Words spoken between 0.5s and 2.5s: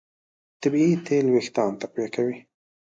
طبیعي تېل وېښتيان تقویه کوي.